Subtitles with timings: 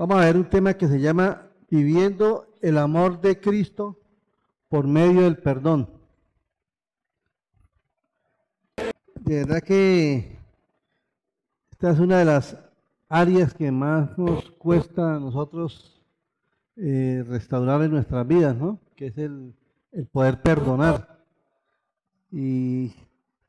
[0.00, 3.98] Vamos a ver un tema que se llama Viviendo el amor de Cristo
[4.70, 5.90] por medio del perdón.
[8.76, 10.38] De verdad que
[11.70, 12.56] esta es una de las
[13.10, 16.00] áreas que más nos cuesta a nosotros
[16.76, 18.78] eh, restaurar en nuestras vidas, ¿no?
[18.96, 19.54] Que es el,
[19.92, 21.22] el poder perdonar.
[22.32, 22.94] Y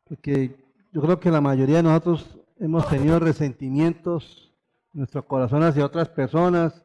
[0.03, 4.50] porque yo creo que la mayoría de nosotros hemos tenido resentimientos en
[4.93, 6.83] nuestro corazón hacia otras personas,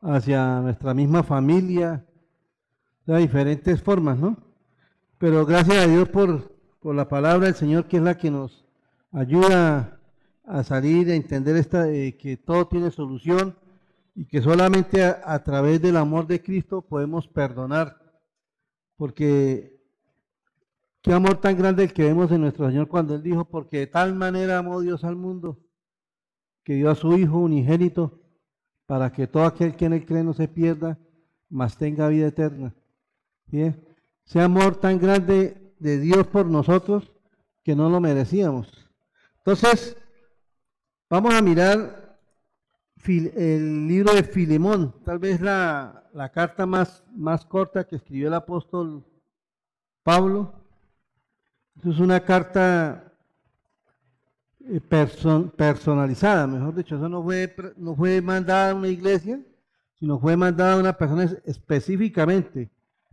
[0.00, 2.04] hacia nuestra misma familia,
[3.06, 4.36] de diferentes formas, ¿no?
[5.18, 8.64] Pero gracias a Dios por, por la palabra del Señor, que es la que nos
[9.12, 10.00] ayuda
[10.44, 13.56] a salir, a entender esta, eh, que todo tiene solución
[14.14, 17.98] y que solamente a, través del amor de Cristo podemos perdonar.
[18.96, 19.80] Porque
[21.02, 23.86] qué amor tan grande el que vemos en nuestro Señor cuando Él dijo, porque de
[23.86, 25.58] tal manera amó Dios al mundo,
[26.64, 28.20] que dio a su Hijo unigénito,
[28.86, 30.98] para que todo aquel que en Él cree no se pierda,
[31.48, 32.74] mas tenga vida eterna.
[33.50, 33.72] ¿Sí?
[34.26, 37.12] Ese amor tan grande de Dios por nosotros
[37.62, 38.68] que no lo merecíamos.
[39.38, 39.96] Entonces,
[41.08, 42.18] vamos a mirar
[43.06, 48.34] el libro de Filemón, tal vez la, la carta más, más corta que escribió el
[48.34, 49.04] apóstol
[50.02, 50.54] Pablo.
[51.84, 53.13] Es una carta
[54.66, 54.80] eh,
[55.56, 59.40] personalizada, mejor dicho, eso no fue, no fue mandada a una iglesia,
[59.98, 62.70] sino fue mandada a una persona específicamente.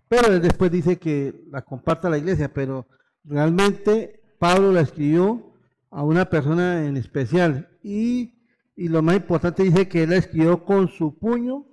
[0.08, 2.88] Pero después dice que la comparta la iglesia, pero
[3.24, 5.54] realmente Pablo la escribió
[5.90, 7.70] a una persona en especial.
[7.84, 8.34] Y,
[8.76, 11.66] y lo más importante dice que él la escribió con su puño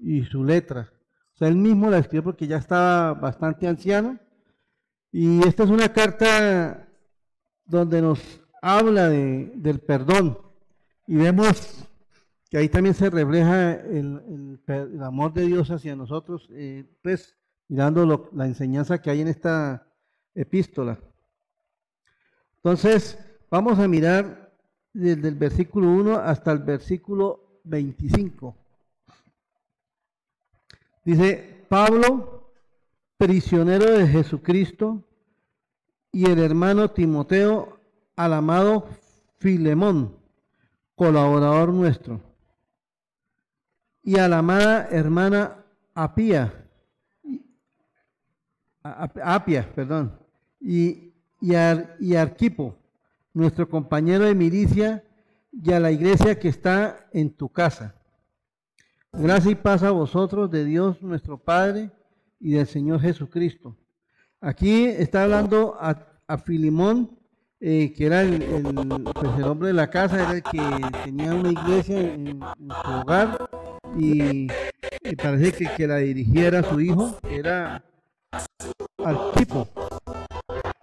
[0.00, 0.92] y su letra.
[1.34, 4.18] O sea, él mismo la escribió porque ya estaba bastante anciano.
[5.10, 6.88] Y esta es una carta
[7.64, 10.38] donde nos habla de, del perdón
[11.06, 11.88] y vemos
[12.50, 14.60] que ahí también se refleja el,
[15.02, 17.36] amor de Dios hacia nosotros, eh, pues
[17.68, 19.86] mirando la enseñanza que hay en esta
[20.34, 20.98] epístola.
[22.56, 23.18] Entonces,
[23.50, 24.52] vamos a mirar
[24.92, 28.56] desde el versículo 1 hasta el versículo 25.
[31.04, 32.52] Dice, Pablo,
[33.16, 35.04] prisionero de Jesucristo,
[36.10, 37.75] y el hermano Timoteo,
[38.16, 38.88] al amado
[39.38, 40.16] Filemón,
[40.94, 42.20] colaborador nuestro,
[44.02, 46.66] y a la amada hermana Apia,
[48.82, 50.18] Apia, perdón,
[50.60, 52.76] y, y, Arquipo,
[53.34, 55.04] nuestro compañero de milicia,
[55.52, 57.94] y a la iglesia que está en tu casa.
[59.12, 61.90] Gracias y paz a vosotros de Dios nuestro Padre
[62.38, 63.76] y del Señor Jesucristo.
[64.40, 67.15] Aquí está hablando a, a Filimón,
[67.60, 68.38] eh, que era el,
[69.14, 70.60] pues el, hombre de la casa, era el que
[71.04, 73.48] tenía una iglesia en, su hogar
[73.96, 74.48] y,
[75.16, 77.82] parece que, que la dirigiera su hijo, era
[79.36, 79.68] tipo.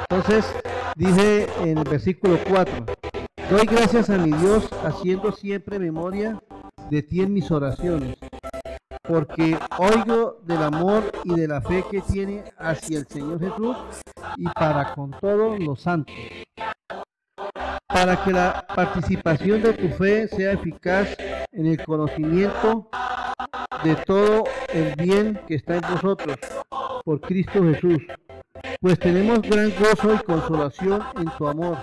[0.09, 0.45] Entonces
[0.95, 2.85] dice en el versículo 4,
[3.49, 6.41] doy gracias a mi Dios haciendo siempre memoria
[6.89, 8.17] de ti en mis oraciones,
[9.07, 13.77] porque oigo del amor y de la fe que tiene hacia el Señor Jesús
[14.37, 16.15] y para con todos los santos
[17.93, 21.15] para que la participación de tu fe sea eficaz
[21.51, 22.89] en el conocimiento
[23.83, 26.37] de todo el bien que está en vosotros,
[27.05, 27.99] por Cristo Jesús.
[28.81, 31.77] Pues tenemos gran gozo y consolación en tu amor,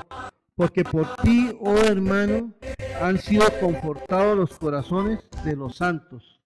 [0.56, 2.52] porque por ti, oh hermano,
[3.00, 6.40] han sido confortados los corazones de los santos.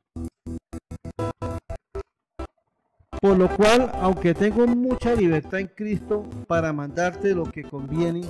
[3.20, 8.22] Por lo cual, aunque tengo mucha libertad en Cristo para mandarte lo que conviene,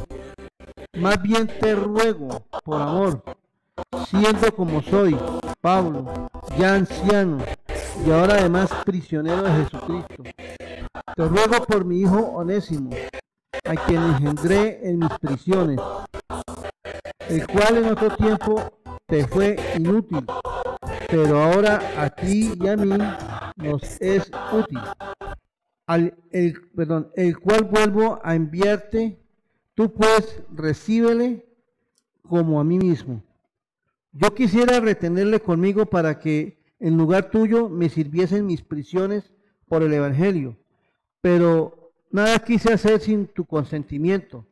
[0.96, 3.22] más bien te ruego, por amor,
[4.08, 5.16] siendo como soy,
[5.60, 6.28] Pablo,
[6.58, 7.38] ya anciano
[8.06, 10.22] y ahora además prisionero de Jesucristo.
[11.16, 12.90] Te ruego por mi hijo Onésimo,
[13.64, 15.80] a quien engendré en mis prisiones,
[17.28, 20.24] el cual en otro tiempo te fue inútil,
[21.08, 22.96] pero ahora a ti y a mí
[23.56, 24.80] nos es útil.
[25.86, 29.23] Al, el, perdón, el cual vuelvo a enviarte
[29.74, 31.44] Tú pues recíbele
[32.22, 33.22] como a mí mismo.
[34.12, 39.32] Yo quisiera retenerle conmigo para que en lugar tuyo me sirviesen mis prisiones
[39.66, 40.56] por el Evangelio,
[41.20, 44.46] pero nada quise hacer sin tu consentimiento,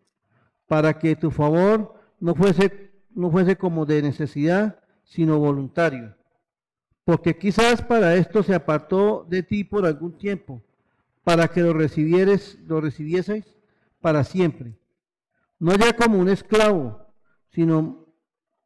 [0.66, 6.16] para que tu favor no fuese, no fuese como de necesidad, sino voluntario.
[7.04, 10.62] Porque quizás para esto se apartó de ti por algún tiempo,
[11.22, 13.44] para que lo recibieres, lo recibieseis
[14.00, 14.81] para siempre
[15.62, 17.06] no ya como un esclavo,
[17.50, 18.05] sino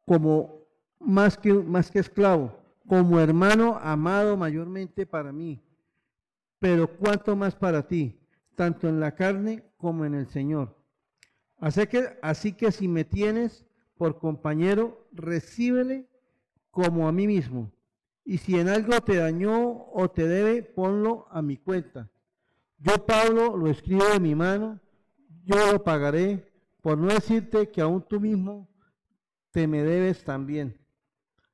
[0.03, 0.63] como
[0.99, 5.61] más que, más que esclavo, como hermano amado mayormente para mí,
[6.57, 8.19] pero cuanto más para ti,
[8.55, 10.75] tanto en la carne como en el Señor.
[11.59, 13.63] Así que, así que si me tienes
[13.95, 16.07] por compañero, recíbele
[16.71, 17.71] como a mí mismo.
[18.25, 22.09] Y si en algo te dañó o te debe, ponlo a mi cuenta.
[22.79, 24.79] Yo, Pablo, lo escribo de mi mano,
[25.43, 26.46] yo lo pagaré,
[26.87, 28.65] por no decirte que aún tú mismo
[29.51, 30.79] te me debes también.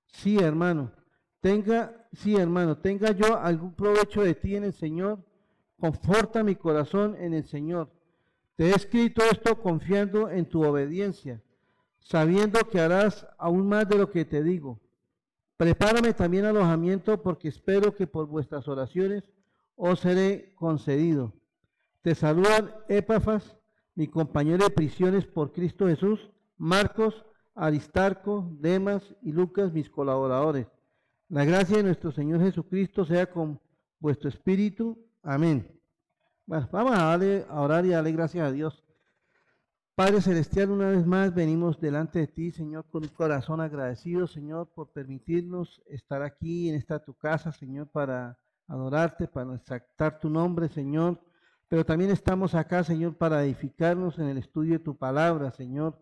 [0.06, 0.91] Sí, hermano,
[1.41, 5.25] tenga, sí, hermano, tenga yo algún provecho de ti en el Señor,
[5.80, 7.89] conforta mi corazón en el Señor.
[8.56, 11.41] Te he escrito esto confiando en tu obediencia,
[12.00, 14.79] sabiendo que harás aún más de lo que te digo.
[15.57, 19.24] Prepárame también alojamiento porque espero que por vuestras oraciones
[19.77, 21.33] os seré concedido.
[22.03, 23.57] Te saludan Epafas,
[23.95, 27.25] mi compañero de prisiones por Cristo Jesús, Marcos,
[27.56, 30.68] Aristarco, Demas y Lucas, mis colaboradores.
[31.30, 33.60] La gracia de nuestro Señor Jesucristo sea con
[34.00, 34.98] vuestro espíritu.
[35.22, 35.68] Amén.
[36.45, 38.84] Vamos a, a orar y darle gracias a Dios.
[39.96, 44.68] Padre Celestial, una vez más venimos delante de ti, Señor, con un corazón agradecido, Señor,
[44.74, 50.68] por permitirnos estar aquí en esta tu casa, Señor, para adorarte, para exaltar tu nombre,
[50.68, 51.22] Señor.
[51.74, 56.00] Pero también estamos acá, Señor, para edificarnos en el estudio de tu palabra, Señor.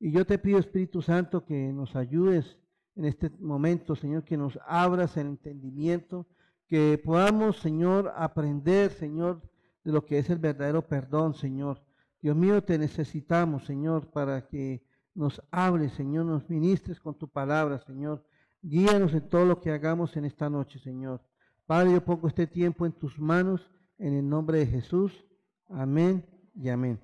[0.00, 2.58] Y yo te pido, Espíritu Santo, que nos ayudes
[2.96, 6.26] en este momento, Señor, que nos abras el entendimiento,
[6.66, 9.40] que podamos, Señor, aprender, Señor,
[9.84, 11.80] de lo que es el verdadero perdón, Señor.
[12.20, 14.84] Dios mío, te necesitamos, Señor, para que
[15.14, 18.26] nos hables, Señor, nos ministres con tu palabra, Señor.
[18.60, 21.22] Guíanos en todo lo que hagamos en esta noche, Señor.
[21.64, 23.70] Padre, yo pongo este tiempo en tus manos,
[24.02, 25.24] en el nombre de Jesús.
[25.68, 27.00] Amén y amén.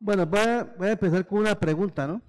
[0.00, 2.20] Bueno, voy a, empezar con una pregunta, ¿no?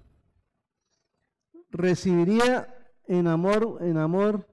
[1.70, 2.72] ¿Recibiría
[3.06, 4.48] en amor, en amor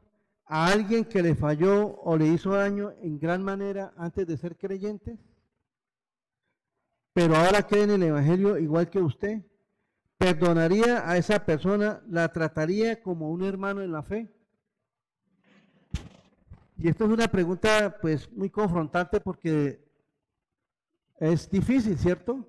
[0.46, 4.58] a alguien que le falló o le hizo daño en gran manera antes de ser
[4.58, 5.20] creyente?
[7.14, 9.46] Pero ahora cree en el Evangelio igual que usted.
[10.18, 12.04] ¿Perdonaría a esa persona?
[12.08, 14.35] ¿La trataría como un hermano en la fe?
[16.78, 19.84] Y esto es una pregunta pues muy confrontante porque
[21.20, 22.48] es difícil, ¿cierto?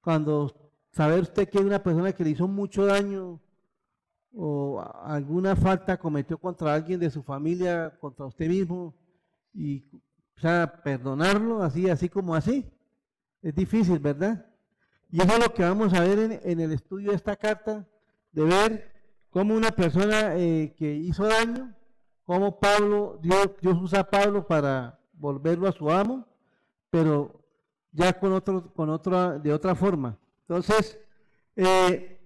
[0.00, 3.40] Cuando saber usted que hay una persona que le hizo mucho daño
[4.34, 8.94] o alguna falta cometió contra alguien de su familia, contra usted mismo,
[9.54, 9.84] y
[10.36, 12.70] o perdonarlo así, así como así,
[13.42, 14.46] es difícil, ¿verdad?
[15.10, 17.88] Y eso es lo que vamos a ver en, el estudio de esta carta,
[18.32, 18.92] de ver
[19.30, 21.74] cómo una persona eh, que hizo daño,
[22.28, 23.48] cómo Pablo, Dios,
[23.80, 26.26] usa a Pablo para volverlo a su amo,
[26.90, 27.42] pero
[27.90, 30.18] ya con otro, con otra, de otra forma.
[30.42, 31.00] Entonces,
[31.56, 32.20] eh,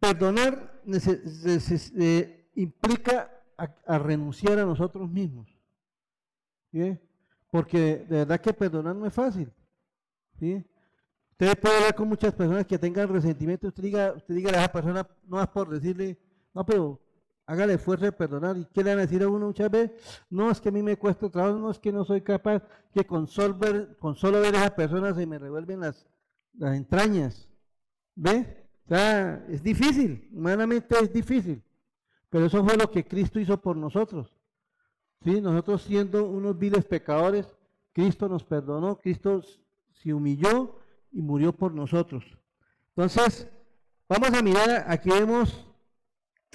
[0.00, 5.48] perdonar eh, implica a, renunciar a nosotros mismos.
[7.48, 9.52] Porque de verdad que perdonar no es fácil.
[10.40, 10.64] ¿sí?
[11.30, 14.72] Usted puede hablar con muchas personas que tengan resentimiento, usted diga, usted diga a esa
[14.72, 16.18] persona, no es por decirle,
[16.52, 17.05] no, pero
[17.46, 18.56] hágale esfuerzo de perdonar.
[18.56, 20.22] ¿Y qué le van a decir a uno muchas veces?
[20.28, 22.62] No, es que a mí me cuesta trabajo, no es que no soy capaz,
[22.92, 26.06] que con solo ver, con solo ver a esa persona se me revuelven las,
[26.54, 27.48] las entrañas.
[28.14, 28.68] ¿Ve?
[28.84, 31.62] O sea, es difícil, humanamente es difícil.
[32.28, 34.34] Pero eso fue lo que Cristo hizo por nosotros.
[35.22, 35.40] ¿Sí?
[35.40, 37.56] Nosotros siendo unos viles pecadores,
[37.92, 39.42] Cristo nos perdonó, Cristo
[39.92, 40.78] se humilló
[41.10, 42.24] y murió por nosotros.
[42.94, 43.48] Entonces,
[44.08, 45.65] vamos a mirar, aquí vemos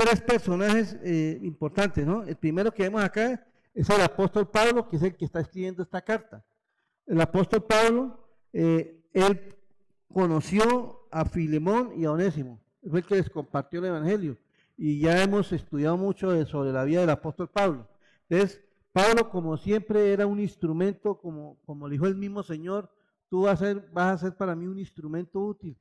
[0.02, 2.24] tres personajes eh, importantes, ¿no?
[2.24, 5.84] El primero que vemos acá es el apóstol Pablo, que es el que está escribiendo
[5.84, 6.44] esta carta.
[7.06, 9.56] El apóstol Pablo, eh, él
[10.12, 14.38] conoció a Filemón y a Onésimo, fue el que les compartió el Evangelio.
[14.76, 17.88] Y ya hemos estudiado mucho sobre la vida del apóstol Pablo.
[18.28, 22.90] Entonces, Pablo, como siempre, era un instrumento, como, como le dijo el mismo Señor,
[23.30, 25.78] tú vas a, ser, vas a ser para mí un instrumento útil.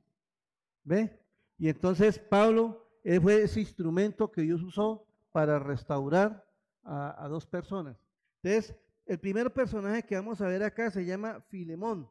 [0.83, 1.19] ¿Ve?
[1.57, 2.90] Y entonces Pablo
[3.21, 6.45] fue ese instrumento que Dios usó para restaurar
[6.83, 7.97] a, dos personas.
[8.41, 12.09] Entonces, el primer personaje que vamos a ver acá se llama Filemón.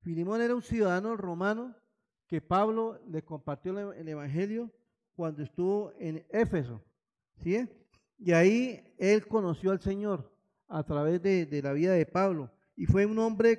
[0.00, 1.74] Filemón era un ciudadano romano
[2.26, 4.70] que Pablo le compartió el Evangelio
[5.14, 6.82] cuando estuvo en Éfeso.
[7.42, 7.68] ¿sí?
[8.18, 10.32] Y ahí él conoció al Señor
[10.68, 12.50] a través de, de la vida de Pablo.
[12.76, 13.58] Y fue un hombre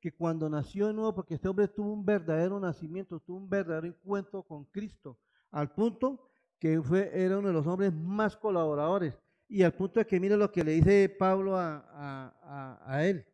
[0.00, 3.86] que cuando nació de nuevo, porque este hombre tuvo un verdadero nacimiento, tuvo un verdadero
[3.86, 5.18] encuentro con Cristo,
[5.50, 6.28] al punto
[6.58, 10.36] que fue, era uno de los hombres más colaboradores, y al punto de que mire
[10.36, 13.26] lo que le dice Pablo a, a él.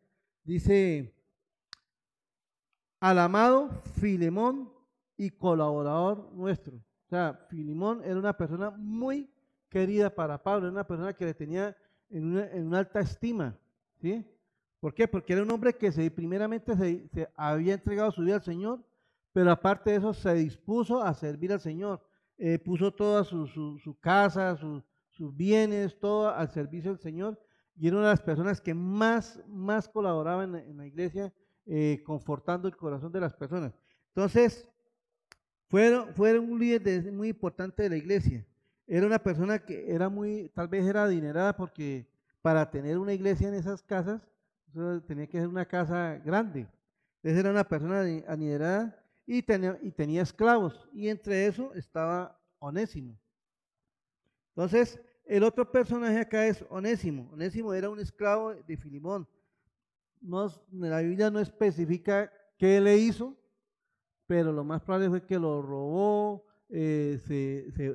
[0.43, 1.13] Dice,
[2.99, 3.69] al amado
[3.99, 4.71] Filemón,
[5.17, 6.77] y colaborador nuestro.
[6.77, 9.29] O sea, Filimón era una persona muy
[9.69, 11.75] querida para Pablo, era una persona que le tenía
[12.09, 13.57] en una, alta estima.
[13.99, 14.23] ¿sí?
[14.79, 15.07] ¿Por qué?
[15.07, 18.79] Porque era un hombre que se, primeramente se, había entregado su vida al Señor,
[19.33, 22.01] pero aparte de eso se dispuso a servir al Señor.
[22.37, 27.39] Eh, puso toda su, casa, sus bienes, todo al servicio del Señor
[27.75, 31.31] y era una de las personas que más, más colaboraba en, la iglesia,
[31.65, 33.73] eh, confortando el corazón de las personas.
[34.09, 34.67] Entonces,
[35.67, 38.45] fue, fue un líder muy importante de la iglesia.
[38.87, 42.07] Era una persona que era muy, tal vez era adinerada porque
[42.41, 44.21] para tener una iglesia en esas casas,
[45.07, 46.67] tenía que ser una casa grande.
[47.17, 48.97] Entonces era una persona adinerada
[49.27, 50.89] y tenía, y tenía esclavos.
[50.93, 53.19] Y entre eso estaba Onésimo.
[54.55, 57.29] Entonces, el otro personaje acá es Onésimo.
[57.33, 59.27] Onésimo era un esclavo de Filimón.
[60.21, 63.37] No, la Biblia no especifica qué le hizo,
[64.25, 67.19] pero lo más probable fue que lo robó, eh,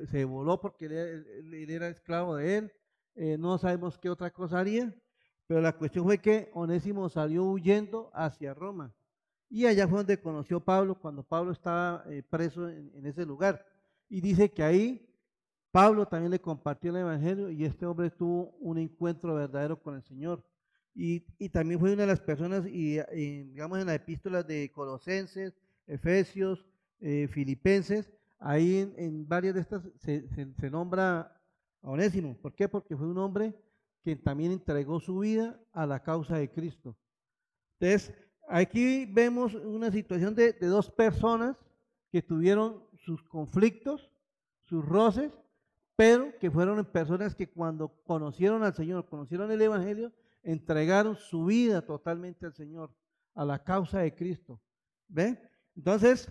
[0.09, 2.73] se, voló porque él, era esclavo de él.
[3.15, 4.95] Eh, no sabemos qué otra cosa haría,
[5.47, 8.93] pero la cuestión fue que Onésimo salió huyendo hacia Roma.
[9.53, 13.63] Y allá fue donde conoció Pablo cuando Pablo estaba eh, preso en ese lugar.
[14.09, 15.07] Y dice que ahí
[15.69, 20.01] Pablo también le compartió el Evangelio y este hombre tuvo un encuentro verdadero con el
[20.01, 20.43] Señor.
[20.95, 21.19] Y,
[21.49, 22.97] también fue una de las personas, y,
[23.43, 25.53] digamos en las epístolas de Colosenses,
[25.85, 26.65] Efesios,
[26.99, 31.31] eh, Filipenses, ahí en, varias de estas se, nombra
[31.83, 32.35] a Onésimo.
[32.41, 32.67] ¿Por qué?
[32.67, 33.55] Porque fue un hombre
[34.01, 36.97] que también entregó su vida a la causa de Cristo.
[37.79, 38.15] Entonces,
[38.47, 41.57] aquí vemos una situación de dos personas
[42.11, 44.11] que tuvieron sus conflictos,
[44.63, 45.31] sus roces,
[45.95, 51.85] pero que fueron personas que cuando conocieron al Señor, conocieron el Evangelio, entregaron su vida
[51.85, 52.91] totalmente al Señor,
[53.33, 54.61] a la causa de Cristo.
[55.07, 55.39] ¿Ve?
[55.75, 56.27] Entonces,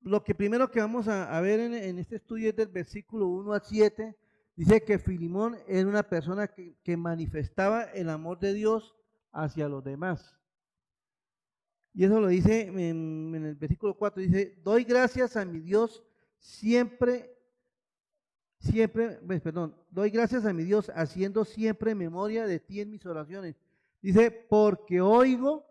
[0.00, 3.62] lo que primero que vamos a, ver en, este estudio es del versículo 1 al
[3.62, 4.16] 7,
[4.56, 8.94] dice que Filimón era una persona que, manifestaba el amor de Dios
[9.32, 10.36] hacia los demás.
[11.94, 16.04] Y eso lo dice en, el versículo 4, dice, doy gracias a mi Dios
[16.38, 17.34] siempre
[18.60, 23.04] siempre, pues, perdón, doy gracias a mi Dios haciendo siempre memoria de ti en mis
[23.06, 23.56] oraciones.
[24.02, 25.66] Dice, porque oigo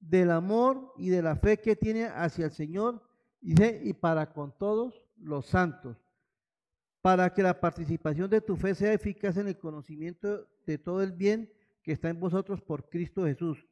[0.00, 3.02] del amor y de la fe que tiene hacia el Señor,
[3.40, 5.96] dice, y para con todos los santos,
[7.00, 11.12] para que la participación de tu fe sea eficaz en el conocimiento de todo el
[11.12, 11.50] bien
[11.82, 13.66] que está en vosotros por Cristo Jesús.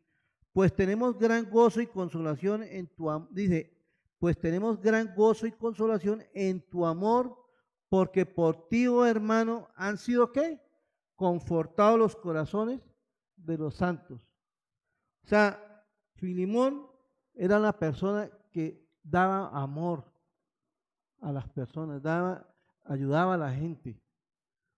[0.54, 3.76] Pues tenemos gran gozo y consolación en tu dice,
[4.18, 7.36] pues tenemos gran gozo y consolación en tu amor
[7.88, 10.60] porque por ti, oh hermano, han sido qué?
[11.16, 12.80] Confortados los corazones
[13.36, 14.20] de los santos.
[15.24, 15.84] O sea,
[16.14, 16.86] Filimón
[17.34, 20.04] era una persona que daba amor
[21.20, 22.48] a las personas, daba,
[22.84, 24.00] ayudaba a la gente.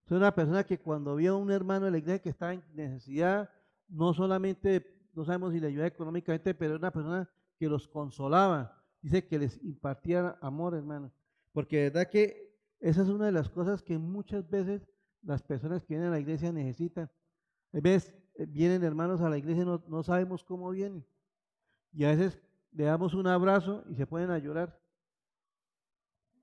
[0.06, 2.64] Es una persona que cuando vio a un hermano de la iglesia que estaba en
[2.72, 3.50] necesidad,
[3.88, 8.84] no solamente, no sabemos si le ayudaba económicamente, pero era una persona que los consolaba.
[9.00, 11.10] Dice que les impartía amor, hermano.
[11.52, 14.86] Porque de verdad que esa es una de las cosas que muchas veces
[15.22, 17.10] las personas que vienen a la iglesia necesitan.
[17.72, 21.04] A veces eh, vienen hermanos a la iglesia y no, sabemos cómo vienen.
[21.92, 22.38] Y a veces
[22.72, 24.78] le damos un abrazo y se pueden a llorar.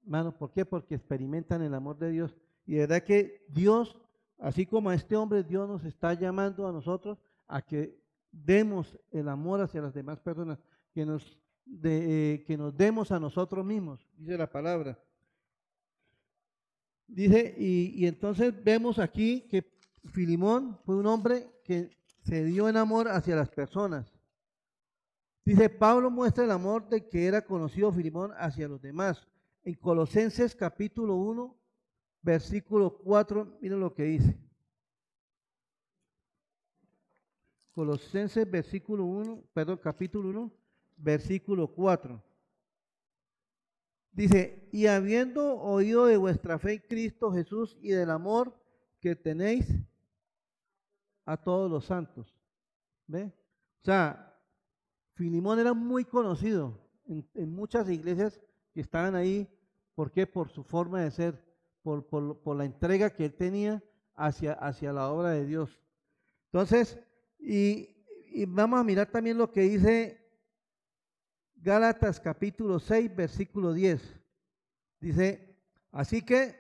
[0.03, 0.65] Hermano, ¿por qué?
[0.65, 2.35] Porque experimentan el amor de Dios.
[2.65, 4.01] Y de verdad que Dios,
[4.39, 8.02] así como a este hombre, Dios nos está llamando a nosotros a que
[8.33, 10.59] demos el amor hacia las demás personas,
[10.91, 11.39] que nos,
[11.83, 14.99] eh, que nos demos a nosotros mismos, dice la palabra.
[17.07, 19.71] Dice, y, entonces vemos aquí que
[20.05, 21.91] Filimón fue un hombre que
[22.23, 24.11] se dio en amor hacia las personas.
[25.45, 29.27] Dice, Pablo muestra el amor de que era conocido Filimón hacia los demás.
[29.63, 31.55] En Colosenses capítulo 1,
[32.21, 34.42] versículo 4, miren lo que dice.
[37.73, 40.51] Colosenses versículo 1, perdón, capítulo 1,
[40.97, 42.23] versículo 4.
[44.11, 48.55] Dice, y habiendo oído de vuestra fe en Cristo Jesús y del amor
[48.99, 49.67] que tenéis
[51.25, 52.31] a todos los santos.
[53.07, 53.33] ¿Ve?
[53.81, 54.39] O sea,
[55.15, 58.39] Filimón era muy conocido en, muchas iglesias
[58.71, 59.49] que estaban ahí.
[59.95, 60.27] ¿Por qué?
[60.27, 61.43] Por su forma de ser,
[61.81, 63.83] por, por, la entrega que él tenía
[64.15, 65.81] hacia, hacia la obra de Dios.
[66.51, 66.99] Entonces,
[67.45, 70.19] y, vamos a mirar también lo que dice
[71.55, 74.01] Gálatas capítulo 6, versículo 10.
[74.99, 75.59] Dice,
[75.91, 76.55] así que,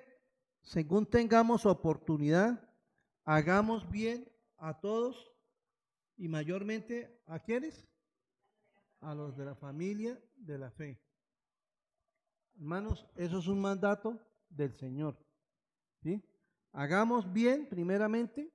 [0.61, 2.69] según tengamos oportunidad,
[3.23, 5.31] hagamos bien a todos
[6.17, 7.87] y mayormente a quienes?
[8.99, 11.01] A los de la familia de la fe.
[12.55, 15.17] Hermanos, eso es un mandato del Señor.
[16.01, 16.23] ¿sí?
[16.71, 18.52] Hagamos bien, primeramente,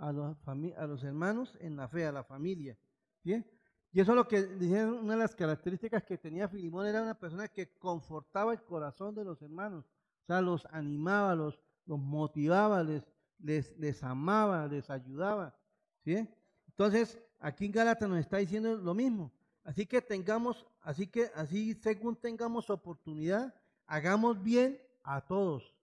[0.00, 2.76] a los, a los hermanos en la fe, a la familia.
[3.24, 3.44] ¿sí?
[3.92, 7.18] Y eso es lo que dijeron, una de las características que tenía Filimón, era una
[7.18, 12.82] persona que confortaba el corazón de los hermanos, o sea, los animaba, los, los motivaba,
[12.82, 13.02] les,
[13.38, 15.56] les, les amaba, les ayudaba.
[16.04, 16.28] ¿sí?
[16.66, 19.32] Entonces, aquí en Gálatas nos está diciendo lo mismo.
[19.64, 23.54] Así que tengamos, así que así según tengamos oportunidad,
[23.86, 25.74] hagamos bien a todos.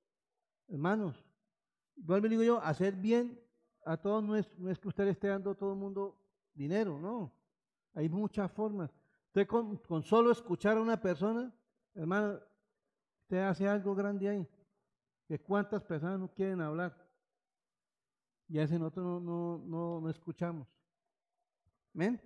[0.67, 1.24] Hermanos,
[1.95, 3.39] vuelvo y digo yo, hacer bien
[3.85, 6.17] a todos no es, no es que usted esté dando a todo el mundo
[6.53, 7.31] dinero, no.
[7.93, 8.91] Hay muchas formas.
[9.27, 11.53] Usted con, solo escuchar a una persona,
[11.93, 12.39] hermano,
[13.21, 14.47] usted hace algo grande ahí.
[15.27, 16.95] Que cuántas personas no quieren hablar.
[18.47, 20.67] Y a ese nosotros no, no, no, no escuchamos.
[21.93, 22.21] ¿Ven?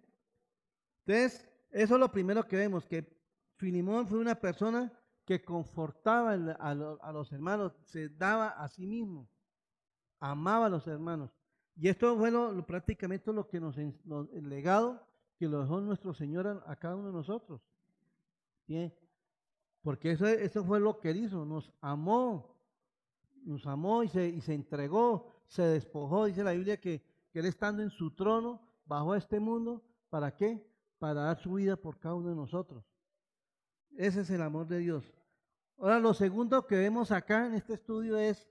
[1.05, 3.19] Entonces, eso es lo primero que vemos, que
[3.57, 4.91] Filimón fue una persona
[5.25, 9.29] que confortaba a, los hermanos, se daba a sí mismo,
[10.19, 11.38] amaba a los hermanos.
[11.79, 15.01] Y esto fue lo, prácticamente lo que nos, el legado
[15.37, 17.61] que lo dejó nuestro Señor a, cada uno de nosotros.
[18.67, 18.93] ¿Bien?
[19.81, 22.53] Porque eso, eso fue lo que él hizo, nos amó,
[23.45, 26.25] nos amó y se, y se entregó, se despojó.
[26.25, 30.35] Dice la Biblia que, que él estando en su trono, bajó a este mundo, ¿para
[30.35, 30.69] qué?
[30.97, 32.83] Para dar su vida por cada uno de nosotros.
[33.95, 35.13] Ese es el amor de Dios.
[35.77, 38.49] Ahora, lo segundo que vemos acá en este estudio es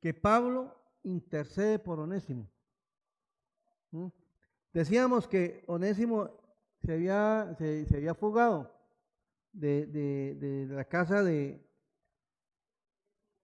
[0.00, 2.50] que Pablo intercede por Onésimo.
[4.72, 6.30] Decíamos que Onésimo
[6.82, 8.74] se había, se, había fugado
[9.52, 11.64] de, de, la casa de,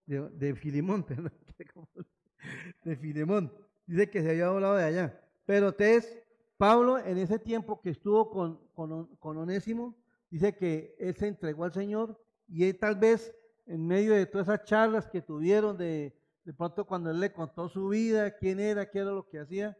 [0.07, 1.05] de, de Filimón,
[2.85, 3.53] de Filemón.
[3.87, 5.21] Dice que se había volado de allá.
[5.47, 6.23] Pero entonces,
[6.57, 9.97] Pablo en ese tiempo que estuvo con, con, Onésimo,
[10.31, 13.35] dice que él se entregó al Señor y él tal vez
[13.66, 16.17] en medio de todas esas charlas que tuvieron de,
[16.48, 19.76] de pronto cuando él le contó su vida, quién era, qué era lo que hacía,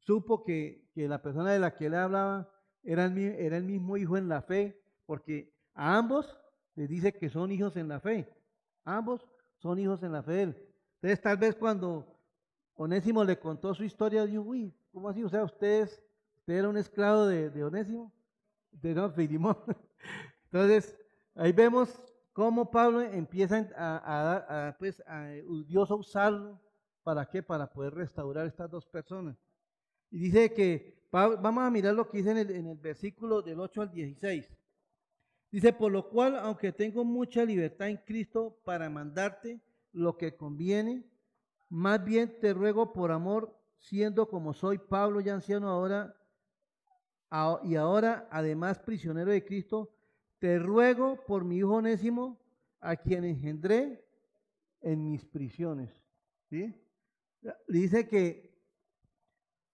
[0.00, 2.52] supo que, que la persona de la que él hablaba
[2.82, 6.36] era el, era el mismo hijo en la fe, porque a ambos
[6.74, 8.28] les dice que son hijos en la fe.
[8.84, 9.24] Ambos
[9.58, 10.68] son hijos en la fe de él.
[10.96, 12.04] Entonces, tal vez cuando
[12.74, 15.22] Onésimo le contó su historia, dijo, uy, ¿cómo así?
[15.22, 15.88] O sea, usted,
[16.36, 18.12] usted era un esclavo de, de Onésimo,
[18.72, 19.56] de no, Filimón.
[20.50, 20.98] Entonces,
[21.36, 21.96] ahí vemos
[22.38, 25.28] cómo Pablo empieza a, a, pues, a
[25.66, 26.56] Dios a usarlo,
[27.02, 27.42] ¿para qué?
[27.42, 29.36] Para poder restaurar estas dos personas.
[30.08, 33.58] Y dice que, vamos a mirar lo que dice en el, en el versículo del
[33.58, 34.56] 8 al 16.
[35.50, 41.02] Dice, por lo cual, aunque tengo mucha libertad en Cristo para mandarte lo que conviene,
[41.68, 46.14] más bien te ruego por amor, siendo como soy Pablo ya anciano ahora,
[47.64, 49.97] y ahora además prisionero de Cristo,
[50.38, 52.38] te ruego por mi hijo onésimo,
[52.80, 54.04] a quien engendré
[54.80, 55.90] en mis prisiones.
[56.48, 56.74] ¿Sí?
[57.66, 58.48] Dice que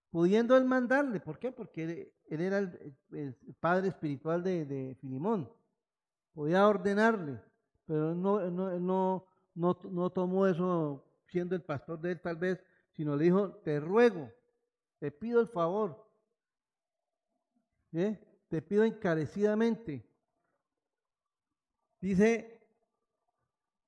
[0.09, 1.51] pudiendo él mandarle, ¿por qué?
[1.51, 5.51] Porque él, era el, padre espiritual de, de, Filimón.
[6.33, 7.41] Podía ordenarle,
[7.85, 13.15] pero no, no, no, no, tomó eso siendo el pastor de él tal vez, sino
[13.15, 14.31] le dijo, te ruego,
[14.99, 16.05] te pido el favor,
[17.91, 20.05] te pido encarecidamente.
[22.05, 22.61] Dice,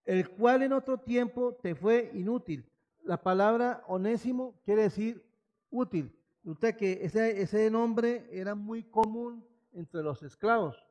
[0.03, 2.67] el cual en otro tiempo te fue inútil.
[3.03, 5.23] La palabra onésimo quiere decir
[5.69, 6.19] útil.
[6.43, 10.83] Usted que ese, ese nombre era muy común entre los esclavos,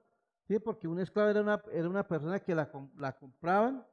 [0.47, 0.61] ¿sí?
[0.61, 3.85] porque un esclavo era una, era una persona que la, la compraban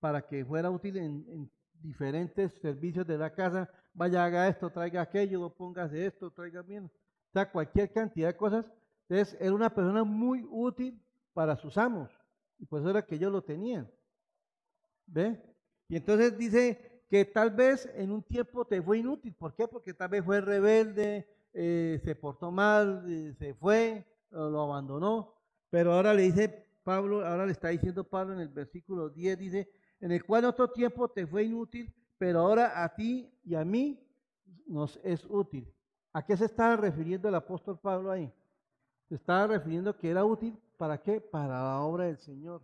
[0.00, 1.50] para que fuera útil en,
[1.82, 3.68] diferentes servicios de la casa.
[3.92, 6.86] Vaya, haga esto, traiga aquello, póngase esto, traiga bien.
[6.86, 8.72] O sea, cualquier cantidad de cosas.
[9.10, 10.98] Entonces, era una persona muy útil
[11.34, 12.17] para sus amos.
[12.58, 13.90] Y por eso era que ellos lo tenían.
[15.06, 15.40] ¿Ve?
[15.88, 19.34] Y entonces dice que tal vez en un tiempo te fue inútil.
[19.34, 19.66] ¿Por qué?
[19.66, 25.34] Porque tal vez fue rebelde, eh, se portó mal, eh, se fue, lo abandonó.
[25.70, 29.70] Pero ahora le dice Pablo, ahora le está diciendo Pablo en el versículo 10, dice,
[30.00, 34.02] en el cual otro tiempo te fue inútil, pero ahora a ti y a mí
[34.66, 35.72] nos es útil.
[36.12, 38.32] ¿A qué se estaba refiriendo el apóstol Pablo ahí?
[39.08, 41.20] Se estaba refiriendo que era útil para qué?
[41.20, 42.62] Para la obra del Señor.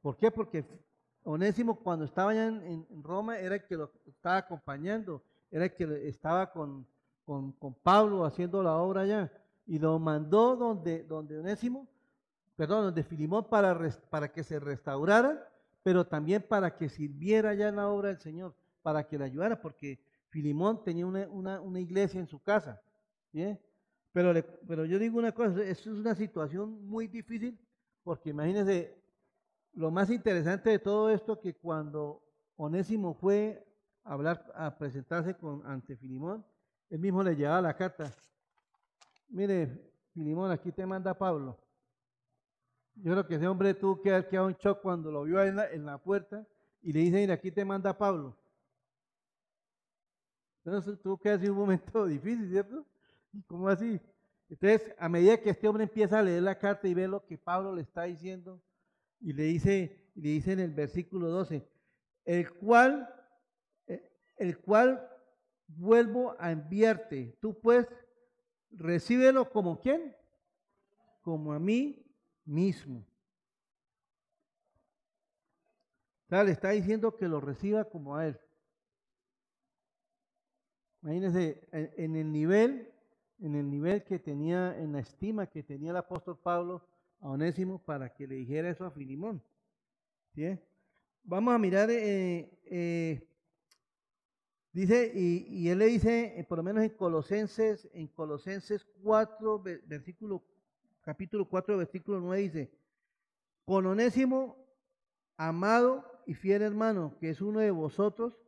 [0.00, 0.30] ¿Por qué?
[0.30, 0.64] Porque
[1.24, 6.08] Onésimo cuando estaba allá en, Roma era el que lo estaba acompañando, era el que
[6.08, 6.86] estaba con,
[7.26, 9.30] con, Pablo haciendo la obra allá.
[9.66, 11.86] Y lo mandó donde, donde Onésimo
[12.58, 13.78] perdón, de Filimón para,
[14.10, 15.48] para que se restaurara,
[15.84, 19.60] pero también para que sirviera ya en la obra del Señor, para que le ayudara,
[19.60, 22.82] porque Filimón tenía una, iglesia en su casa.
[24.12, 24.32] Pero,
[24.66, 27.58] pero yo digo una cosa, es una situación muy difícil,
[28.02, 28.96] Porque imagínense,
[29.74, 32.22] lo más interesante de todo esto que cuando
[32.56, 33.64] Onésimo fue
[34.02, 36.44] a hablar, a presentarse con, ante Filimón,
[36.88, 38.12] él mismo le llevaba la carta.
[39.28, 41.58] Mire, Filimón, aquí te manda Pablo.
[42.94, 45.56] Yo creo que ese hombre tuvo que haber quedado en shock cuando lo vio en
[45.56, 46.44] la, en la puerta
[46.82, 48.36] y le dice, mira, aquí te manda Pablo.
[50.64, 52.84] Entonces tuvo que haber sido un momento difícil, ¿cierto?
[53.46, 54.00] ¿Cómo así?
[54.48, 57.38] Entonces, a medida que este hombre empieza a leer la carta y ve lo que
[57.38, 58.62] Pablo le está diciendo,
[59.20, 61.68] y le dice, le dice en el versículo 12,
[62.24, 63.08] el cual,
[63.86, 65.08] eh, el cual
[65.66, 67.36] vuelvo a enviarte.
[67.40, 67.86] Tú pues
[68.70, 70.16] recíbelo como quién?
[71.20, 72.04] Como a mí
[72.44, 73.06] mismo.
[76.26, 78.40] O sea, le está diciendo que lo reciba como a él.
[81.02, 82.92] Imagínense, en, el nivel,
[83.40, 86.84] en el nivel que tenía, en la estima que tenía el apóstol Pablo
[87.20, 89.42] a Onésimo para que le dijera eso a Filimón.
[90.34, 90.58] ¿Sí?
[91.24, 93.28] Vamos a mirar, eh, eh,
[94.72, 100.42] dice, y, él le dice, eh, por lo menos en Colosenses, en Colosenses 4, versículo,
[101.02, 102.70] capítulo 4, versículo 9, dice,
[103.64, 104.56] con Onésimo,
[105.36, 108.38] amado y fiel hermano, que es uno de vosotros,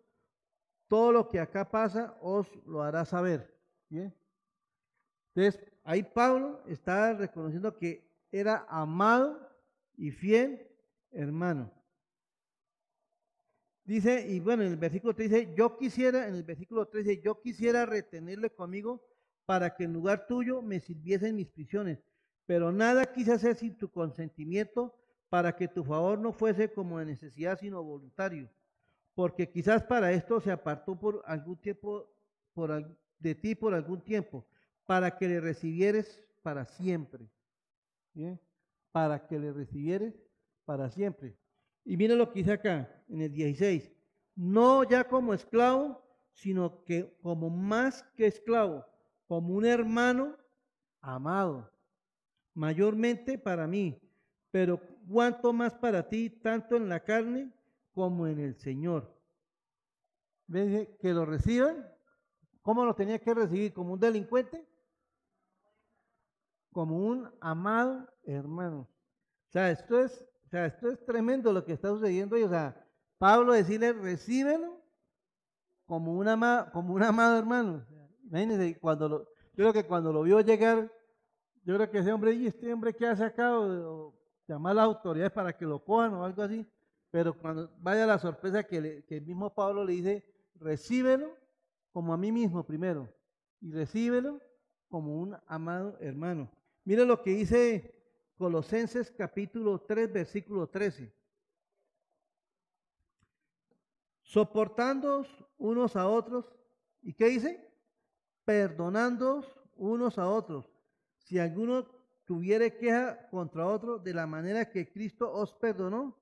[0.88, 3.54] todo lo que acá pasa os lo hará saber.
[5.34, 9.48] Entonces, ahí Pablo está reconociendo que era amado
[9.96, 10.66] y fiel
[11.10, 11.72] hermano.
[13.84, 17.22] Dice, y bueno, en el versículo 3 dice, yo quisiera, en el versículo 3 dice,
[17.22, 19.04] yo quisiera retenerle conmigo
[19.46, 21.98] para que en lugar tuyo me sirviesen mis prisiones,
[22.46, 24.94] pero nada quise hacer sin tu consentimiento
[25.28, 28.48] para que tu favor no fuese como de necesidad, sino voluntario
[29.20, 32.08] porque quizás para esto se apartó por algún tiempo
[33.18, 34.46] de ti por algún tiempo,
[34.90, 37.30] para que le recibieres para siempre.
[38.90, 40.20] Para que le recibieres
[40.64, 41.38] para siempre.
[41.84, 43.88] Y mira lo que dice acá, en el 16.
[44.34, 48.84] No ya como esclavo, sino que como más que esclavo,
[49.28, 50.36] como un hermano
[51.00, 51.70] amado,
[52.54, 53.96] mayormente para mí,
[54.50, 57.52] pero cuanto más para ti, tanto en la carne
[57.92, 59.16] como en el Señor.
[60.48, 61.88] ¿Ves que lo reciban?
[62.60, 63.72] ¿Cómo lo tenía que recibir?
[63.72, 64.66] ¿Como un delincuente?
[66.72, 68.88] Como un amado hermano.
[69.48, 72.36] O sea, esto es, o sea, esto es tremendo lo que está sucediendo.
[72.38, 72.76] Y, o sea,
[73.18, 74.80] Pablo decirle, recíbelo
[75.84, 77.84] como un, amado, como un amado hermano.
[78.24, 80.90] Imagínense, cuando lo, yo creo que cuando lo vio llegar,
[81.64, 84.14] yo creo que ese hombre, y este hombre que ha sacado,
[84.46, 86.66] llamar a las autoridades para que lo cojan o algo así.
[87.10, 91.36] Pero cuando vaya la sorpresa que, el mismo Pablo le dice, recíbelo
[91.92, 93.12] como a mí mismo primero
[93.60, 94.40] y recíbelo
[94.88, 96.50] como un amado hermano.
[96.90, 97.94] Mira lo que dice
[98.36, 101.14] Colosenses capítulo 3, versículo 13.
[104.22, 106.52] Soportándoos unos a otros.
[107.00, 107.72] ¿Y qué dice?
[108.44, 110.68] Perdonándoos unos a otros.
[111.18, 111.86] Si alguno
[112.24, 116.18] tuviere queja contra otro de la manera que Cristo os perdonó,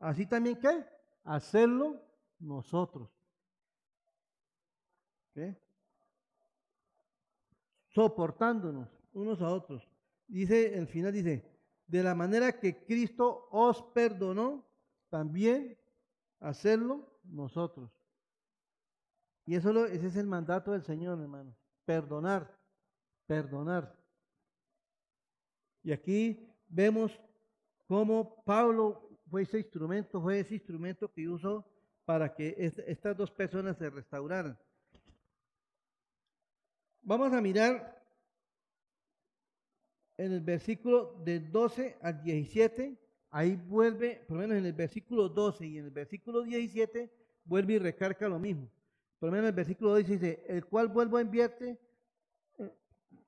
[0.00, 0.84] Así también qué?
[1.22, 2.02] Hacerlo
[2.40, 3.08] nosotros.
[5.32, 5.56] ¿Qué?
[7.90, 9.88] Soportándonos unos a otros.
[10.28, 11.44] Dice, el final dice,
[11.86, 14.64] de la manera que Cristo os perdonó,
[15.08, 15.78] también
[16.38, 17.90] hacerlo nosotros.
[19.46, 21.56] Y eso lo, ese es el mandato del Señor, hermano.
[21.86, 22.54] Perdonar,
[23.26, 23.98] perdonar.
[25.82, 27.18] Y aquí vemos
[27.86, 31.64] cómo Pablo fue ese instrumento, fue ese instrumento que usó
[32.04, 32.54] para que
[32.86, 34.58] estas dos personas se restauraran.
[37.00, 37.97] Vamos a mirar
[40.18, 42.98] en el versículo de 12 al 17,
[43.30, 47.10] ahí vuelve, por lo menos en el versículo 12 y en el versículo 17,
[47.44, 48.68] vuelve y recarga lo mismo.
[49.18, 51.78] Por lo menos en el versículo 12 dice, el cual vuelvo a enviarte,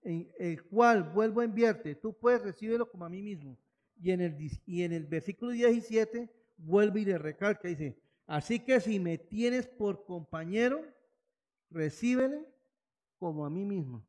[0.02, 3.56] eh, el cual vuelvo a enviarte, tú puedes recibirlo como a mí mismo
[4.02, 8.80] y en el, y en el versículo 17 vuelve y le recalca, dice, así que
[8.80, 10.82] si me tienes por compañero,
[11.70, 12.46] recíbele
[13.18, 14.04] como a mí mismo.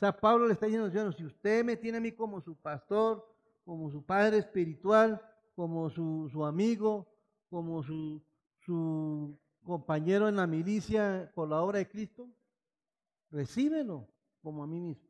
[0.00, 3.22] O sea, Pablo le está diciendo, si usted me tiene a mí como su pastor,
[3.66, 5.20] como su padre espiritual,
[5.54, 7.06] como su, su amigo,
[7.50, 8.24] como su,
[8.60, 12.30] su compañero en la milicia por la obra de Cristo,
[13.30, 14.08] recíbelo
[14.40, 15.06] como a mí mismo.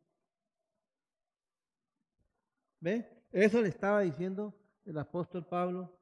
[2.81, 3.25] ¿Ve?
[3.31, 4.53] Eso le estaba diciendo
[4.87, 5.97] el apóstol Pablo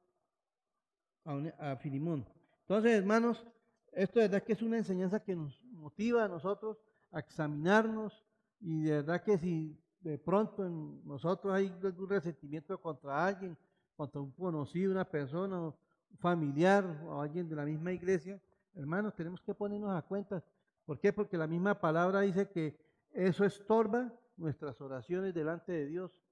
[1.27, 2.27] a, Filimón.
[2.63, 3.47] Entonces, hermanos,
[3.93, 6.79] esto de verdad que es una enseñanza que nos motiva a nosotros
[7.11, 8.25] a examinarnos
[8.61, 13.57] y de verdad que si de pronto en nosotros hay algún resentimiento contra alguien
[13.99, 15.75] contra un conocido, una persona, un
[16.21, 18.41] familiar o alguien de la misma iglesia,
[18.77, 20.45] hermanos, tenemos que ponernos a cuenta.
[20.87, 21.13] ¿Por qué?
[21.13, 22.79] Porque la misma palabra dice que
[23.11, 26.23] eso estorba nuestras oraciones delante de Dios.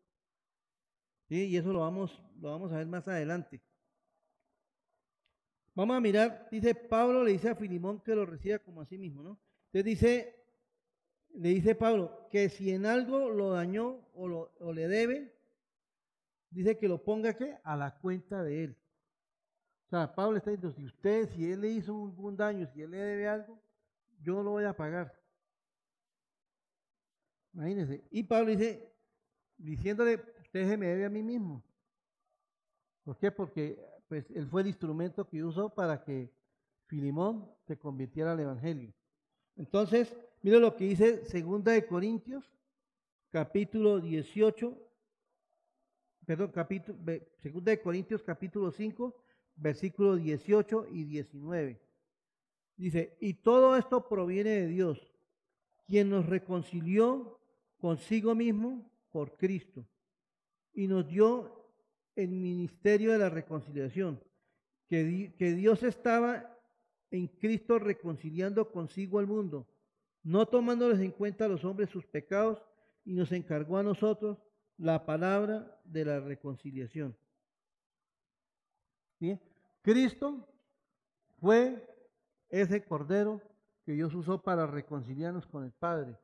[1.28, 3.60] Y eso lo vamos, lo vamos a ver más adelante.
[5.74, 8.96] Vamos a mirar, dice Pablo, le dice a Filimón que lo reciba como a sí
[8.96, 9.40] mismo, ¿no?
[9.72, 10.45] Entonces dice,
[11.36, 15.34] le dice Pablo, que si en algo lo dañó o, o le debe,
[16.50, 17.58] dice que lo ponga ¿qué?
[17.62, 18.76] a la cuenta de él.
[19.86, 22.90] O sea, Pablo está diciendo, si usted, si él le hizo un daño, si él
[22.90, 23.60] le debe algo,
[24.22, 25.14] yo lo voy a pagar.
[27.52, 28.02] Imagínense.
[28.10, 28.92] Y Pablo dice,
[29.58, 31.62] diciéndole, usted se me debe a mí mismo.
[33.04, 33.30] ¿Por qué?
[33.30, 36.32] Porque pues, él fue el instrumento que usó para que
[36.86, 38.92] Filimón se convirtiera al Evangelio.
[39.54, 42.44] Entonces, mire lo que dice Segunda de Corintios,
[43.30, 44.76] capítulo 18,
[46.24, 46.98] perdón, capítulo,
[47.42, 49.22] Segunda de Corintios, capítulo 5,
[49.56, 51.80] versículos 18 y 19.
[52.76, 55.12] Dice, y todo esto proviene de Dios,
[55.86, 57.40] quien nos reconcilió
[57.78, 59.86] consigo mismo por Cristo
[60.74, 61.72] y nos dio
[62.14, 64.22] el ministerio de la reconciliación,
[64.88, 66.54] que, que Dios estaba
[67.10, 69.66] en Cristo reconciliando consigo al mundo,
[70.26, 72.60] no tomándoles en cuenta a los hombres sus pecados,
[73.04, 74.42] y nos encargó a nosotros
[74.76, 77.16] la palabra de la reconciliación.
[79.82, 80.44] Cristo
[81.38, 81.88] fue
[82.48, 83.40] ese cordero
[83.84, 86.18] que Dios usó para reconciliarnos con el Padre.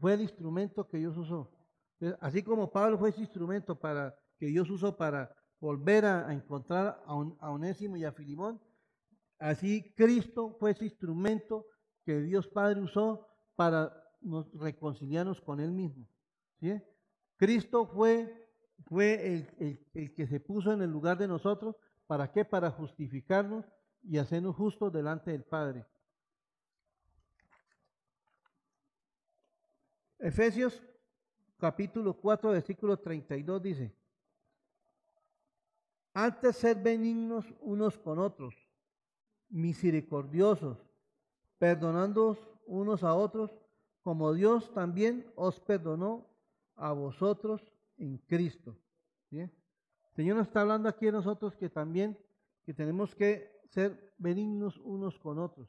[0.00, 1.48] Fue el instrumento que Dios usó.
[2.20, 7.12] Así como Pablo fue ese instrumento para, que Dios usó para volver a, encontrar a,
[7.12, 8.60] a Onésimo y a Filimón,
[9.38, 11.64] así Cristo fue ese instrumento
[12.08, 13.92] que Dios Padre usó para
[14.54, 16.08] reconciliarnos con Él mismo.
[16.58, 16.80] ¿sí?
[17.36, 18.48] Cristo fue
[18.86, 19.46] fue
[19.92, 21.76] el, que se puso en el lugar de nosotros.
[22.06, 22.46] ¿Para qué?
[22.46, 23.66] Para justificarnos
[24.02, 25.84] y hacernos justos delante del Padre.
[30.18, 30.82] Efesios
[31.58, 33.94] capítulo 4, versículo 32 dice,
[36.14, 38.54] antes ser benignos unos con otros,
[39.50, 40.87] misericordiosos,
[41.58, 43.50] perdonándoos unos a otros,
[44.02, 46.26] como Dios también os perdonó
[46.76, 47.62] a vosotros
[47.96, 48.76] en Cristo.
[49.30, 49.50] El
[50.14, 52.18] Señor nos está hablando aquí a nosotros que también
[52.64, 55.68] que tenemos que ser benignos unos con otros,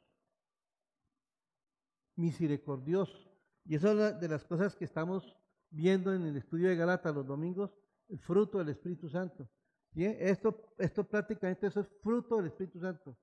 [2.16, 3.28] misericordiosos.
[3.64, 5.36] Y eso es de las cosas que estamos
[5.70, 7.74] viendo en el estudio de Galata los domingos,
[8.08, 9.48] el fruto del Espíritu Santo.
[9.94, 13.16] Esto, esto prácticamente eso es fruto del Espíritu Santo.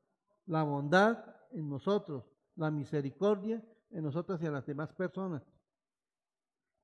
[0.46, 2.24] La bondad en nosotros,
[2.58, 5.42] la misericordia en nosotros y a las demás personas,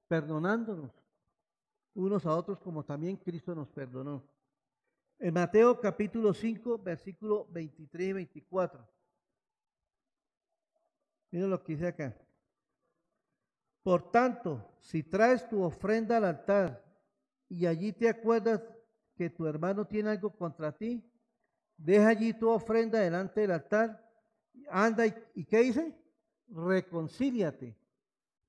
[0.07, 0.91] perdonándonos
[1.95, 4.23] unos a otros como también Cristo nos perdonó.
[5.19, 8.87] En Mateo capítulo 5, versículo 23 y 24.
[11.31, 12.17] Miren lo que dice acá.
[13.83, 16.83] Por tanto, si traes tu ofrenda al altar
[17.49, 18.61] y allí te acuerdas
[19.15, 21.03] que tu hermano tiene algo contra ti,
[21.77, 24.03] deja allí tu ofrenda delante del altar,
[24.69, 25.95] anda y, y ¿qué dice?
[26.47, 27.77] Reconcíliate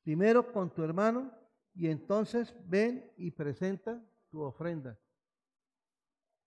[0.04, 1.32] primero con tu hermano
[1.74, 4.98] y entonces ven y presenta tu ofrenda.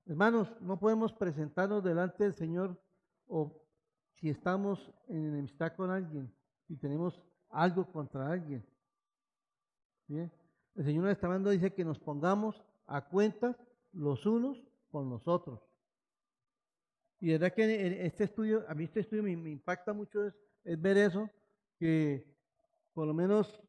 [0.05, 2.81] Hermanos, no podemos presentarnos delante del Señor
[3.25, 3.61] o
[4.13, 6.33] si estamos en enemistad con alguien,
[6.65, 8.65] si tenemos algo contra alguien.
[10.07, 10.31] ¿Bien?
[10.75, 13.57] El Señor nos está hablando, dice que nos pongamos a cuenta
[13.91, 15.59] los unos con los otros.
[17.19, 20.35] Y verdad que este estudio, a mí este estudio me, impacta mucho es,
[20.79, 21.29] ver eso,
[21.79, 22.25] que
[22.93, 23.59] por lo menos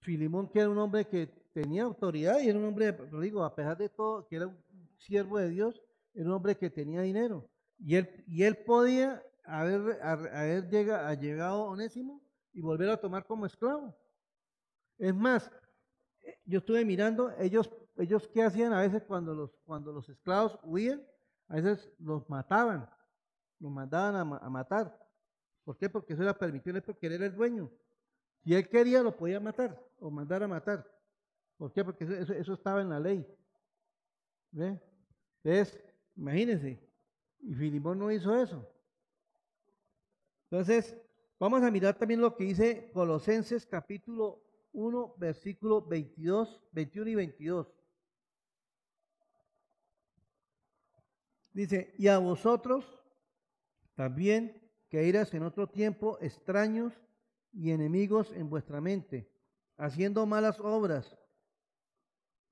[0.00, 3.54] Filimón, que era un hombre que tenía autoridad y era un hombre, lo digo, a
[3.54, 4.58] pesar de todo, que era un
[4.98, 5.80] siervo de Dios,
[6.12, 7.48] era un hombre que tenía dinero.
[7.78, 13.46] Y él, y él podía haber, haber llegado, llegado Onésimo y volver a tomar como
[13.46, 13.96] esclavo.
[14.98, 15.50] Es más,
[16.44, 21.02] yo estuve mirando, ellos, ellos qué hacían a veces cuando los, cuando los esclavos huían,
[21.54, 22.90] a veces los mataban,
[23.60, 24.98] los mandaban a, matar.
[25.62, 25.88] ¿Por qué?
[25.88, 27.70] Porque eso era permitido, porque él era el dueño.
[28.42, 30.84] Si él quería, lo podía matar o mandar a matar.
[31.56, 31.84] ¿Por qué?
[31.84, 33.24] Porque eso, estaba en la ley.
[34.50, 34.82] ¿Ve?
[35.44, 35.80] Entonces,
[36.16, 36.82] imagínense,
[37.38, 38.68] y Filimón no hizo eso.
[40.50, 40.96] Entonces,
[41.38, 47.83] vamos a mirar también lo que dice Colosenses capítulo 1, versículo 22, 21 y 22.
[51.54, 52.84] Dice, y a vosotros
[53.94, 56.92] también que eras en otro tiempo extraños
[57.52, 59.30] y enemigos en vuestra mente,
[59.76, 61.16] haciendo malas obras.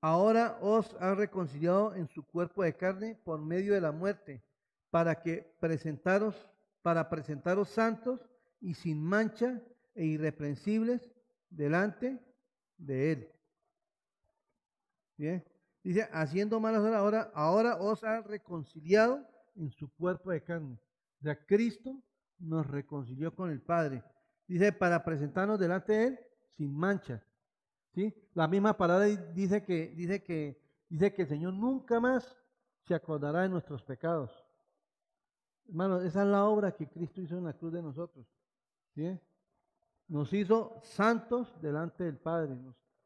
[0.01, 4.43] ahora os ha reconciliado en su cuerpo de carne por medio de la muerte,
[4.89, 6.35] para que presentaros,
[6.81, 8.19] para presentaros santos
[8.59, 9.61] y sin mancha
[9.95, 11.09] e irreprensibles
[11.49, 12.19] delante
[12.77, 13.31] de él.
[15.17, 15.52] Bien.
[15.83, 20.79] Dice, haciendo malas horas, ahora, ahora os ha reconciliado en su cuerpo de carne.
[21.19, 22.01] O sea, Cristo
[22.39, 24.01] nos reconcilió con el Padre.
[24.47, 26.19] Dice, para presentarnos delante de Él
[26.55, 27.23] sin mancha.
[27.93, 28.13] ¿Sí?
[28.33, 32.37] La misma palabra dice que, dice que, dice que el Señor nunca más
[32.85, 34.31] se acordará de nuestros pecados.
[35.67, 38.25] Hermano, esa es la obra que Cristo hizo en la cruz de nosotros.
[38.95, 39.19] ¿Sí?
[40.07, 42.57] Nos hizo santos delante del Padre,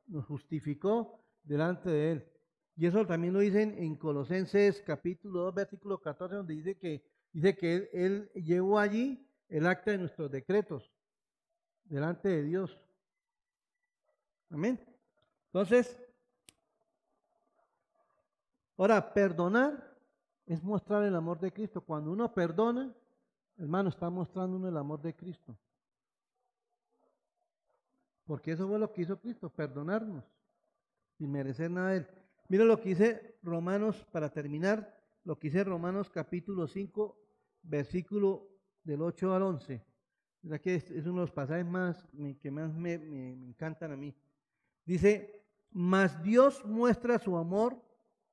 [0.07, 2.36] nos justificó delante de Él.
[2.77, 7.55] Y eso también lo dicen en Colosenses capítulo 2, versículo 14, donde dice que, dice
[7.57, 10.93] que él, llevó allí el acta de nuestros decretos
[11.85, 12.79] delante de Dios.
[14.51, 14.79] Amén.
[15.47, 15.99] Entonces,
[18.77, 19.97] ahora, perdonar
[20.45, 21.81] es mostrar el amor de Cristo.
[21.81, 22.93] Cuando uno perdona,
[23.57, 25.57] hermano, está mostrando uno el amor de Cristo.
[28.27, 30.23] Porque eso fue lo que hizo Cristo, perdonarnos,
[31.17, 32.26] sin merecer nada de él.
[32.49, 37.19] Mira lo que dice Romanos, para terminar, lo que dice Romanos capítulo 5,
[37.63, 38.47] versículo
[38.83, 39.85] del 8 al 11.
[40.43, 42.07] Mira que es, uno de los pasajes más
[42.39, 44.15] que más me, encantan a mí.
[44.85, 47.81] Dice, mas Dios muestra su amor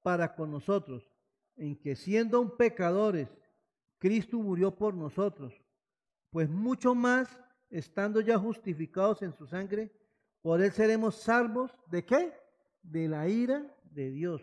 [0.00, 1.11] para con nosotros,
[1.57, 3.37] en que siendo un pecadores,
[3.98, 5.61] Cristo murió por nosotros,
[6.31, 9.90] pues mucho más, estando ya justificados en su sangre,
[10.40, 12.33] por él seremos salvos de qué?
[12.83, 14.42] De la ira de Dios.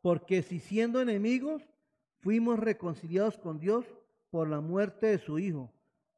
[0.00, 1.62] Porque si siendo enemigos
[2.20, 3.86] fuimos reconciliados con Dios
[4.30, 5.72] por la muerte de su Hijo,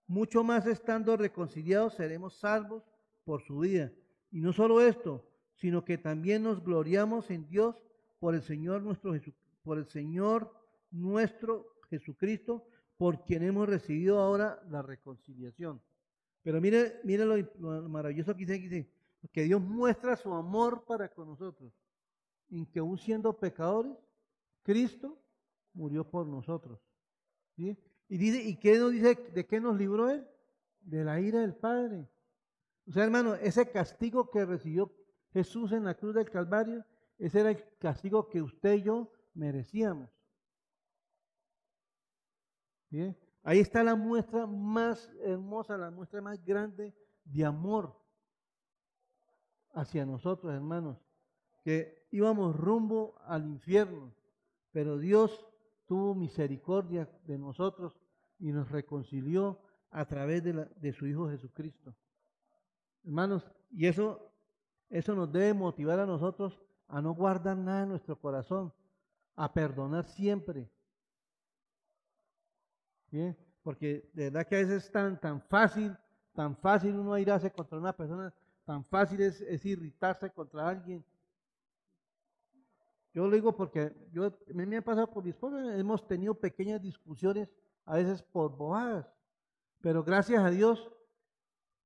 [0.07, 2.83] mucho más estando reconciliados seremos salvos
[3.25, 3.93] por su vida.
[4.31, 7.77] Y no solo esto, sino que también nos gloriamos en Dios
[8.19, 9.15] por el Señor nuestro
[9.63, 10.53] por el Señor
[10.91, 12.67] nuestro Jesucristo,
[12.99, 15.81] por quien hemos recibido ahora la reconciliación.
[16.43, 18.91] Pero mire, mire lo, maravilloso que dice,
[19.33, 21.73] que Dios muestra su amor para con nosotros
[22.51, 23.97] en que aún siendo pecadores,
[24.63, 25.19] Cristo
[25.73, 26.81] murió por nosotros.
[27.57, 27.77] Y
[28.09, 29.15] dice, ¿y qué nos dice?
[29.15, 30.27] ¿De qué nos libró Él?
[30.81, 32.09] De la ira del Padre.
[32.87, 34.93] O sea, hermano, ese castigo que recibió
[35.33, 36.85] Jesús en la cruz del Calvario,
[37.19, 40.11] ese era el castigo que usted y yo merecíamos.
[43.43, 48.01] Ahí está la muestra más hermosa, la muestra más grande de amor
[49.73, 51.05] hacia nosotros, hermanos
[51.65, 54.15] que íbamos rumbo al infierno,
[54.71, 55.45] pero Dios
[55.85, 57.99] tuvo misericordia de nosotros
[58.39, 59.59] y nos reconcilió
[59.91, 61.93] a través de, de su Hijo Jesucristo.
[63.03, 64.31] Hermanos, y eso,
[64.91, 68.73] eso nos debe motivar a nosotros a no guardar nada en nuestro corazón,
[69.35, 70.71] a perdonar siempre.
[73.11, 73.37] ¿Bien?
[73.65, 75.97] Porque de verdad que a veces es tan, tan fácil,
[76.33, 78.33] tan fácil uno irse contra una persona,
[78.65, 81.05] tan fácil es, es irritarse contra alguien,
[83.15, 85.33] yo lo digo porque yo, me, ha pasado con mi
[85.79, 87.49] hemos tenido pequeñas discusiones,
[87.85, 89.07] a veces por bobadas,
[89.81, 90.91] pero gracias a Dios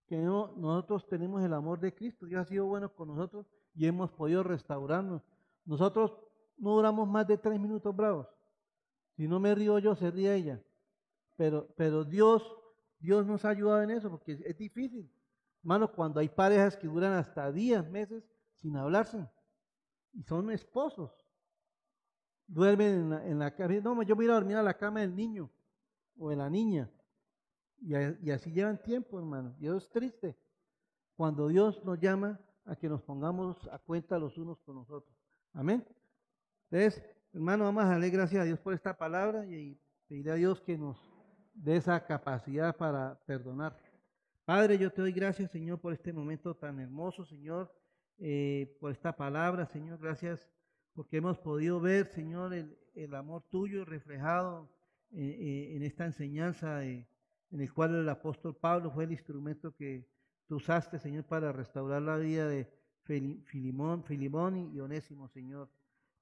[0.06, 4.10] que nosotros tenemos el amor de Cristo, Dios ha sido bueno con nosotros y hemos
[4.10, 5.22] podido restaurarnos.
[5.66, 6.16] Nosotros
[6.56, 8.26] no duramos más de tres minutos bravos.
[9.14, 10.62] Si no me río yo, se ríe ella.
[11.36, 12.56] Pero, pero Dios,
[12.98, 15.10] Dios nos ha ayudado en eso, porque es difícil.
[15.60, 19.28] Hermano, cuando hay parejas que duran hasta días, meses sin hablarse
[20.12, 21.12] y son esposos.
[22.46, 23.74] Duermen en la, en la cama.
[23.82, 25.50] No, yo voy a dormir a la cama del niño
[26.18, 26.90] o de la niña.
[27.80, 29.54] Y, así llevan tiempo, hermano.
[29.60, 30.36] Y eso es triste.
[31.16, 35.14] Cuando Dios nos llama a que nos pongamos a cuenta los unos con nosotros.
[35.52, 35.86] Amén.
[36.70, 37.02] Entonces,
[37.32, 40.76] hermano, vamos a darle gracias a Dios por esta palabra y pedirle a Dios que
[40.76, 40.98] nos
[41.54, 43.76] dé esa capacidad para perdonar.
[44.44, 47.72] Padre, yo te doy gracias, Señor, por este momento tan hermoso, Señor
[48.18, 49.98] eh, por esta palabra, Señor.
[50.00, 50.48] Gracias
[50.92, 54.68] porque hemos podido ver, Señor, el, amor tuyo reflejado
[55.12, 57.06] eh, eh, en esta enseñanza en
[57.50, 60.08] el cual el apóstol Pablo fue el instrumento que
[60.46, 62.68] tú usaste, Señor, para restaurar la vida de
[63.04, 65.70] Filimón, Filimón y Onésimo, Señor.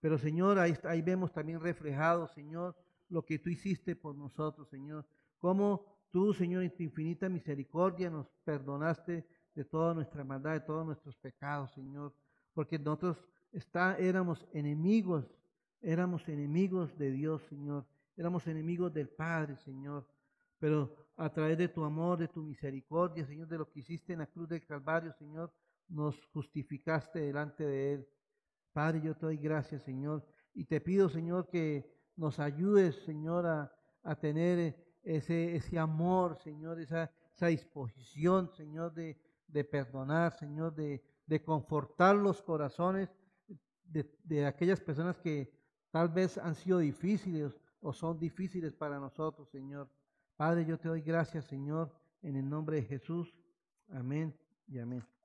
[0.01, 2.77] Pero, Señor, ahí, ahí vemos también reflejado, Señor,
[3.09, 5.07] lo que tú hiciste por nosotros, Señor.
[5.39, 9.27] Cómo tú, Señor, en tu infinita misericordia nos perdonaste
[9.57, 12.15] de toda nuestra maldad, de todos nuestros pecados, Señor.
[12.53, 13.17] Porque nosotros
[13.53, 15.25] está, éramos enemigos,
[15.81, 17.87] éramos enemigos de Dios, Señor.
[18.17, 20.07] Éramos enemigos del Padre, Señor.
[20.59, 24.21] Pero a través de tu amor, de tu misericordia, Señor, de lo que hiciste en
[24.21, 25.51] la cruz del Calvario, Señor,
[25.89, 28.09] nos justificaste delante de Él.
[28.73, 33.73] Padre, yo te doy gracias, Señor, y te pido, Señor, que nos ayudes, Señor, a,
[34.21, 39.19] tener ese, ese amor, Señor, esa, esa disposición, Señor, de,
[39.49, 43.11] de perdonar, Señor, de, de confortar los corazones
[43.85, 45.53] de, de, aquellas personas que
[45.91, 49.89] tal vez han sido difíciles o son difíciles para nosotros, Señor.
[50.37, 51.93] Padre, yo te doy gracias, Señor,
[52.23, 53.35] en el nombre de Jesús.
[53.89, 54.37] Amén
[54.67, 55.16] y amén.